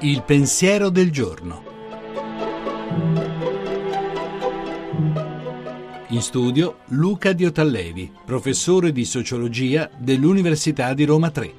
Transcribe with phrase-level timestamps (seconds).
[0.00, 1.64] Il pensiero del giorno.
[6.10, 11.52] In studio Luca Diotallevi, professore di sociologia dell'Università di Roma 3.